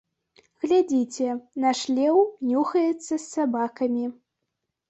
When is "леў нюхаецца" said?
1.97-3.13